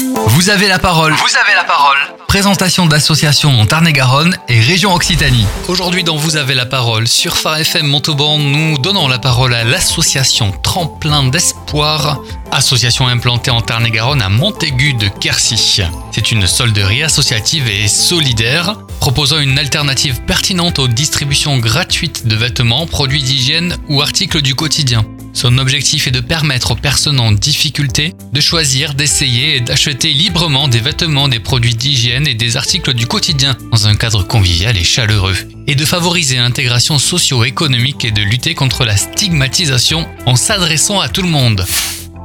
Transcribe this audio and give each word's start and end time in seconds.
Vous 0.00 0.48
avez 0.50 0.68
la 0.68 0.78
parole. 0.78 1.12
Vous 1.12 1.36
avez 1.36 1.54
la 1.56 1.64
parole. 1.64 1.96
Présentation 2.28 2.86
d'associations 2.86 3.60
en 3.60 3.66
Tarn-et-Garonne 3.66 4.36
et 4.48 4.60
région 4.60 4.94
Occitanie. 4.94 5.44
Aujourd'hui 5.66 6.04
dans 6.04 6.16
Vous 6.16 6.36
avez 6.36 6.54
la 6.54 6.66
parole 6.66 7.08
sur 7.08 7.36
Phare 7.36 7.58
FM 7.58 7.86
Montauban, 7.86 8.38
nous 8.38 8.78
donnons 8.78 9.08
la 9.08 9.18
parole 9.18 9.54
à 9.54 9.64
l'association 9.64 10.52
Tremplin 10.62 11.24
d'Espoir, 11.24 12.20
association 12.52 13.08
implantée 13.08 13.50
en 13.50 13.60
Tarn-et-Garonne 13.60 14.22
à 14.22 14.28
Montaigu 14.28 14.94
de 14.94 15.08
Quercy. 15.08 15.82
C'est 16.12 16.30
une 16.30 16.46
solderie 16.46 17.02
associative 17.02 17.68
et 17.68 17.88
solidaire 17.88 18.76
proposant 19.00 19.40
une 19.40 19.58
alternative 19.58 20.20
pertinente 20.22 20.78
aux 20.78 20.88
distributions 20.88 21.58
gratuites 21.58 22.26
de 22.26 22.36
vêtements, 22.36 22.86
produits 22.86 23.22
d'hygiène 23.22 23.76
ou 23.88 24.00
articles 24.00 24.42
du 24.42 24.54
quotidien. 24.54 25.04
Son 25.40 25.58
objectif 25.58 26.08
est 26.08 26.10
de 26.10 26.18
permettre 26.18 26.72
aux 26.72 26.74
personnes 26.74 27.20
en 27.20 27.30
difficulté 27.30 28.12
de 28.32 28.40
choisir, 28.40 28.94
d'essayer 28.94 29.54
et 29.54 29.60
d'acheter 29.60 30.12
librement 30.12 30.66
des 30.66 30.80
vêtements, 30.80 31.28
des 31.28 31.38
produits 31.38 31.76
d'hygiène 31.76 32.26
et 32.26 32.34
des 32.34 32.56
articles 32.56 32.92
du 32.92 33.06
quotidien 33.06 33.56
dans 33.70 33.86
un 33.86 33.94
cadre 33.94 34.24
convivial 34.24 34.76
et 34.76 34.82
chaleureux, 34.82 35.36
et 35.68 35.76
de 35.76 35.84
favoriser 35.84 36.38
l'intégration 36.38 36.98
socio-économique 36.98 38.04
et 38.04 38.10
de 38.10 38.22
lutter 38.22 38.56
contre 38.56 38.84
la 38.84 38.96
stigmatisation 38.96 40.08
en 40.26 40.34
s'adressant 40.34 40.98
à 40.98 41.08
tout 41.08 41.22
le 41.22 41.28
monde. 41.28 41.64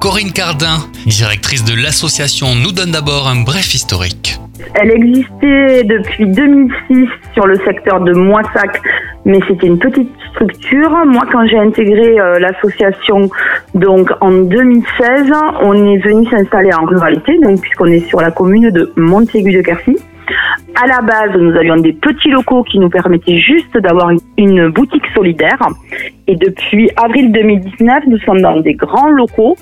Corinne 0.01 0.33
Cardin, 0.33 0.89
directrice 1.05 1.65
de 1.65 1.75
l'association, 1.75 2.55
nous 2.55 2.71
donne 2.71 2.93
d'abord 2.93 3.27
un 3.27 3.35
bref 3.35 3.75
historique. 3.75 4.22
Elle 4.75 4.91
existait 4.91 5.83
depuis 5.83 6.27
2006 6.27 7.07
sur 7.33 7.47
le 7.47 7.55
secteur 7.55 8.01
de 8.01 8.13
Moissac, 8.13 8.81
mais 9.25 9.39
c'était 9.47 9.67
une 9.67 9.79
petite 9.79 10.11
structure. 10.31 10.91
Moi, 11.05 11.23
quand 11.31 11.45
j'ai 11.47 11.57
intégré 11.57 12.19
euh, 12.19 12.39
l'association, 12.39 13.29
donc 13.73 14.11
en 14.21 14.31
2016, 14.31 15.31
on 15.61 15.73
est 15.73 15.97
venu 15.97 16.27
s'installer 16.27 16.71
en 16.73 16.85
ruralité, 16.85 17.37
donc 17.39 17.61
puisqu'on 17.61 17.87
est 17.87 18.07
sur 18.07 18.21
la 18.21 18.31
commune 18.31 18.69
de 18.69 18.91
Montaigu 18.95 19.53
de 19.53 19.61
Quercy. 19.61 19.97
À 20.81 20.87
la 20.87 21.01
base, 21.01 21.39
nous 21.39 21.55
avions 21.55 21.77
des 21.77 21.93
petits 21.93 22.29
locaux 22.29 22.63
qui 22.63 22.79
nous 22.79 22.89
permettaient 22.89 23.37
juste 23.37 23.77
d'avoir 23.77 24.11
une 24.37 24.69
boutique 24.69 25.05
solidaire. 25.13 25.59
Et 26.27 26.35
depuis 26.35 26.89
avril 26.95 27.31
2019, 27.31 28.03
nous 28.07 28.17
sommes 28.19 28.41
dans 28.41 28.59
des 28.59 28.73
grands 28.73 29.09
locaux. 29.09 29.55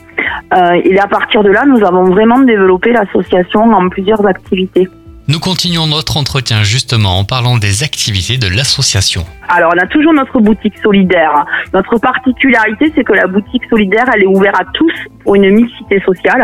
Euh, 0.54 0.82
et 0.84 1.00
à 1.00 1.08
partir 1.08 1.44
de 1.44 1.50
là, 1.50 1.66
nous 1.66 1.84
avons 1.86 2.06
vraiment 2.06 2.40
développé 2.40 2.92
l'association 2.92 3.62
en 3.72 3.90
plusieurs 3.90 4.26
activités. 4.26 4.88
Nous 5.28 5.40
continuons 5.40 5.88
notre 5.88 6.18
entretien 6.18 6.64
justement 6.64 7.20
en 7.20 7.24
parlant 7.24 7.58
des 7.58 7.84
activités 7.84 8.38
de 8.38 8.48
l'association. 8.54 9.22
Alors, 9.48 9.72
on 9.74 9.80
a 9.80 9.88
toujours 9.88 10.14
notre 10.14 10.40
boutique 10.40 10.78
solidaire. 10.80 11.46
Notre 11.74 11.98
particularité, 12.00 12.92
c'est 12.96 13.04
que 13.04 13.14
la 13.14 13.28
boutique 13.28 13.64
solidaire, 13.70 14.06
elle 14.14 14.24
est 14.24 14.28
ouverte 14.28 14.60
à 14.60 14.66
tous 14.74 14.94
pour 15.24 15.36
une 15.36 15.50
mixité 15.52 16.02
sociale. 16.02 16.42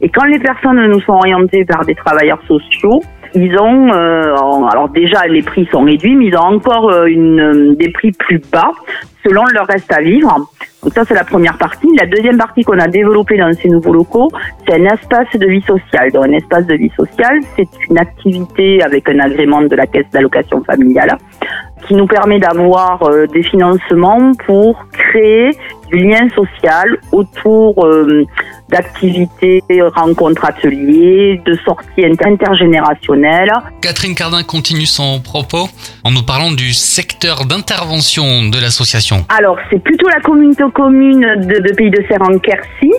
Et 0.00 0.08
quand 0.10 0.24
les 0.24 0.38
personnes 0.38 0.84
nous 0.86 1.00
sont 1.00 1.12
orientées 1.12 1.64
vers 1.64 1.84
des 1.84 1.94
travailleurs 1.94 2.40
sociaux, 2.46 3.02
ils 3.34 3.58
ont, 3.58 3.92
euh, 3.92 4.34
alors 4.70 4.88
déjà 4.88 5.26
les 5.26 5.42
prix 5.42 5.68
sont 5.70 5.84
réduits, 5.84 6.16
mais 6.16 6.26
ils 6.26 6.36
ont 6.36 6.54
encore 6.56 6.90
euh, 6.90 7.06
une, 7.06 7.74
des 7.76 7.90
prix 7.90 8.12
plus 8.12 8.40
bas 8.52 8.72
selon 9.28 9.44
leur 9.52 9.66
reste 9.66 9.92
à 9.92 10.00
vivre. 10.00 10.48
Donc 10.82 10.92
ça 10.94 11.04
c'est 11.06 11.14
la 11.14 11.24
première 11.24 11.58
partie. 11.58 11.88
La 11.98 12.06
deuxième 12.06 12.38
partie 12.38 12.62
qu'on 12.62 12.78
a 12.78 12.88
développée 12.88 13.36
dans 13.36 13.52
ces 13.52 13.68
nouveaux 13.68 13.92
locaux, 13.92 14.28
c'est 14.66 14.74
un 14.74 14.84
espace 14.86 15.28
de 15.34 15.46
vie 15.46 15.62
sociale. 15.62 16.12
Donc 16.12 16.26
un 16.26 16.32
espace 16.32 16.66
de 16.66 16.74
vie 16.74 16.92
sociale, 16.96 17.40
c'est 17.56 17.68
une 17.90 17.98
activité 17.98 18.82
avec 18.82 19.08
un 19.08 19.18
agrément 19.18 19.62
de 19.62 19.74
la 19.74 19.86
caisse 19.86 20.06
d'allocation 20.12 20.62
familiale 20.64 21.18
qui 21.86 21.94
nous 21.94 22.06
permet 22.06 22.38
d'avoir 22.38 23.02
euh, 23.04 23.26
des 23.26 23.42
financements 23.42 24.32
pour 24.46 24.86
créer 24.92 25.50
du 25.88 25.98
lien 25.98 26.28
social 26.34 26.98
autour 27.12 27.84
euh, 27.84 28.24
d'activités, 28.68 29.62
rencontres, 29.94 30.44
ateliers, 30.44 31.40
de 31.44 31.54
sorties 31.64 32.04
intergénérationnelles. 32.04 33.52
Catherine 33.80 34.14
Cardin 34.14 34.42
continue 34.42 34.86
son 34.86 35.20
propos 35.20 35.68
en 36.04 36.10
nous 36.10 36.22
parlant 36.22 36.52
du 36.52 36.72
secteur 36.72 37.46
d'intervention 37.46 38.48
de 38.48 38.60
l'association. 38.60 39.24
Alors, 39.28 39.58
c'est 39.70 39.82
plutôt 39.82 40.08
la 40.08 40.20
communauté 40.20 40.64
commune 40.74 41.20
de, 41.20 41.68
de 41.68 41.74
Pays 41.74 41.90
de 41.90 42.04
Serre 42.08 42.22
en 42.22 42.38
Quercy 42.38 42.92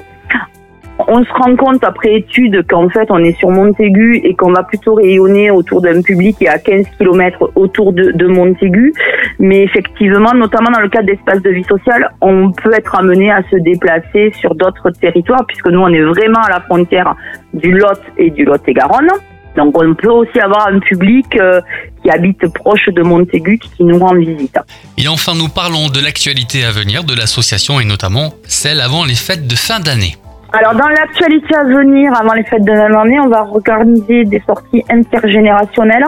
on 1.07 1.23
se 1.23 1.31
rend 1.31 1.55
compte 1.55 1.83
après 1.83 2.15
étude 2.15 2.65
qu'en 2.67 2.89
fait 2.89 3.07
on 3.09 3.19
est 3.19 3.37
sur 3.37 3.49
Montaigu 3.49 4.19
et 4.23 4.35
qu'on 4.35 4.51
va 4.51 4.63
plutôt 4.63 4.95
rayonner 4.95 5.49
autour 5.49 5.81
d'un 5.81 6.01
public 6.01 6.37
qui 6.37 6.45
est 6.45 6.49
à 6.49 6.57
15 6.57 6.85
km 6.97 7.51
autour 7.55 7.93
de, 7.93 8.11
de 8.11 8.27
Montaigu. 8.27 8.93
Mais 9.39 9.63
effectivement, 9.63 10.33
notamment 10.33 10.69
dans 10.69 10.81
le 10.81 10.89
cadre 10.89 11.05
d'espace 11.05 11.41
de 11.41 11.49
vie 11.49 11.63
sociale, 11.63 12.09
on 12.19 12.51
peut 12.51 12.73
être 12.73 12.93
amené 12.95 13.31
à 13.31 13.41
se 13.49 13.55
déplacer 13.55 14.33
sur 14.37 14.53
d'autres 14.53 14.91
territoires 14.91 15.45
puisque 15.47 15.67
nous 15.67 15.79
on 15.79 15.87
est 15.87 16.03
vraiment 16.03 16.41
à 16.41 16.49
la 16.49 16.59
frontière 16.59 17.15
du 17.53 17.71
Lot 17.71 18.01
et 18.17 18.31
du 18.31 18.43
Lot-et-Garonne. 18.43 19.09
Donc 19.55 19.81
on 19.81 19.93
peut 19.95 20.11
aussi 20.11 20.39
avoir 20.39 20.67
un 20.67 20.79
public 20.79 21.25
euh, 21.37 21.61
qui 22.01 22.09
habite 22.09 22.53
proche 22.53 22.87
de 22.87 23.01
Montaigu 23.01 23.57
qui 23.57 23.83
nous 23.83 23.97
rend 23.97 24.13
visite. 24.13 24.57
Et 24.97 25.07
enfin, 25.07 25.33
nous 25.35 25.47
parlons 25.47 25.87
de 25.87 26.03
l'actualité 26.03 26.65
à 26.65 26.71
venir 26.71 27.05
de 27.05 27.15
l'association 27.15 27.79
et 27.79 27.85
notamment 27.85 28.33
celle 28.43 28.81
avant 28.81 29.05
les 29.05 29.15
fêtes 29.15 29.47
de 29.47 29.55
fin 29.55 29.79
d'année. 29.79 30.15
Alors 30.51 30.73
dans 30.73 30.87
l'actualité 30.87 31.55
à 31.55 31.63
venir, 31.63 32.11
avant 32.19 32.33
les 32.33 32.43
fêtes 32.43 32.65
de 32.65 32.71
l'année, 32.71 33.19
on 33.19 33.29
va 33.29 33.43
organiser 33.43 34.25
des 34.25 34.41
sorties 34.47 34.83
intergénérationnelles 34.89 36.05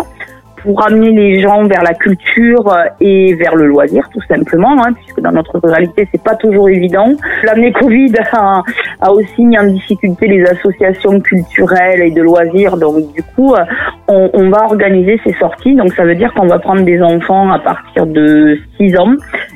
pour 0.63 0.85
amener 0.85 1.11
les 1.11 1.41
gens 1.41 1.63
vers 1.63 1.83
la 1.83 1.93
culture 1.93 2.67
euh, 2.67 2.85
et 2.99 3.33
vers 3.35 3.55
le 3.55 3.67
loisir, 3.67 4.07
tout 4.13 4.21
simplement, 4.27 4.83
hein, 4.83 4.93
puisque 4.93 5.19
dans 5.21 5.31
notre 5.31 5.59
ruralité, 5.59 6.07
c'est 6.11 6.23
pas 6.23 6.35
toujours 6.35 6.69
évident. 6.69 7.13
L'année 7.43 7.71
Covid 7.71 8.13
a, 8.33 9.11
aussi 9.11 9.43
mis 9.43 9.57
en 9.57 9.65
difficulté 9.65 10.27
les 10.27 10.43
associations 10.43 11.19
culturelles 11.19 12.01
et 12.01 12.11
de 12.11 12.21
loisirs, 12.21 12.77
donc 12.77 13.13
du 13.13 13.23
coup, 13.35 13.53
euh, 13.53 13.63
on, 14.07 14.29
on 14.33 14.49
va 14.49 14.65
organiser 14.65 15.19
ces 15.23 15.33
sorties. 15.33 15.75
Donc 15.75 15.93
ça 15.93 16.03
veut 16.03 16.15
dire 16.15 16.33
qu'on 16.33 16.47
va 16.47 16.59
prendre 16.59 16.83
des 16.83 17.01
enfants 17.01 17.51
à 17.51 17.59
partir 17.59 18.05
de 18.05 18.57
6 18.77 18.97
ans 18.97 19.15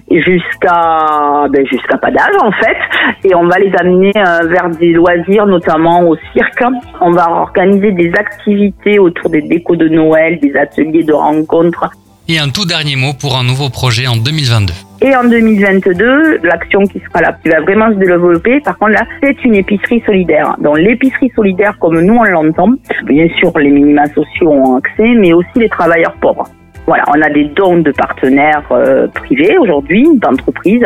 jusqu'à 0.10 1.48
ben, 1.50 1.66
jusqu'à 1.66 1.98
pas 1.98 2.12
d'âge 2.12 2.36
en 2.42 2.52
fait. 2.52 2.78
Et 3.24 3.36
on 3.36 3.48
va 3.48 3.58
les 3.60 3.72
amener 3.80 4.12
euh, 4.16 4.48
vers 4.48 4.70
des 4.70 4.94
loisirs 4.94 5.46
notamment 5.46 6.08
au 6.08 6.16
cirque. 6.34 6.64
On 7.02 7.12
va 7.12 7.30
organiser 7.30 7.92
des 7.92 8.12
activités 8.16 9.00
autour 9.00 9.30
des 9.30 9.42
décos 9.42 9.76
de 9.76 9.88
Noël 9.88 10.40
des 10.40 10.56
ateliers 10.56 11.04
de 11.04 11.14
rencontres. 11.14 11.90
Et 12.28 12.40
un 12.40 12.50
tout 12.50 12.66
dernier 12.66 12.96
mot 12.96 13.14
pour 13.20 13.38
un 13.38 13.44
nouveau 13.44 13.70
projet 13.70 14.08
en 14.08 14.16
2022 14.16 14.74
et 15.02 15.16
en 15.16 15.26
2022, 15.26 16.40
l'action 16.42 16.82
qui 16.88 17.00
sera 17.00 17.22
là, 17.22 17.38
qui 17.44 17.50
va 17.50 17.60
vraiment 17.62 17.90
se 17.90 18.00
développer, 18.00 18.60
par 18.62 18.78
contre 18.78 18.94
là, 18.94 19.06
c'est 19.22 19.44
une 19.44 19.54
épicerie 19.56 20.02
solidaire. 20.06 20.56
Donc 20.60 20.80
l'épicerie 20.80 21.32
solidaire, 21.36 21.78
comme 21.80 22.00
nous 22.00 22.16
on 22.16 22.24
l'entend, 22.24 22.70
bien 23.04 23.28
sûr 23.38 23.52
les 23.60 23.70
minima 23.70 24.08
sociaux 24.08 24.52
ont 24.52 24.78
accès, 24.78 25.14
mais 25.20 25.34
aussi 25.34 25.58
les 25.58 25.70
travailleurs 25.70 26.16
pauvres. 26.22 26.48
Voilà, 26.88 27.04
on 27.08 27.22
a 27.22 27.30
des 27.30 27.46
dons 27.46 27.78
de 27.78 27.92
partenaires 27.92 28.64
euh, 28.72 29.08
privés 29.08 29.58
aujourd'hui, 29.58 30.08
d'entreprises, 30.16 30.86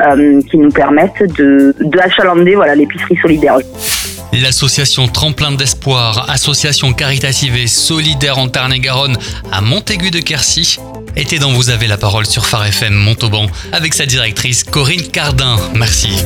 euh, 0.00 0.40
qui 0.42 0.58
nous 0.58 0.70
permettent 0.70 1.22
de 1.36 1.74
d'achalander 1.80 2.54
voilà 2.54 2.74
l'épicerie 2.74 3.16
solidaire. 3.16 3.56
L'association 4.32 5.08
Tremplin 5.08 5.52
d'Espoir, 5.52 6.30
association 6.30 6.92
caritative 6.92 7.56
et 7.56 7.66
solidaire 7.66 8.38
en 8.38 8.48
Tarn-et-Garonne 8.48 9.16
à 9.50 9.60
Montaigu 9.60 10.10
de 10.10 10.20
Quercy, 10.20 10.78
était 11.16 11.38
dans 11.38 11.50
Vous 11.50 11.70
avez 11.70 11.88
la 11.88 11.96
parole 11.96 12.26
sur 12.26 12.46
Phare 12.46 12.66
FM 12.66 12.94
Montauban 12.94 13.46
avec 13.72 13.94
sa 13.94 14.06
directrice 14.06 14.62
Corinne 14.62 15.08
Cardin. 15.12 15.56
Merci. 15.74 16.24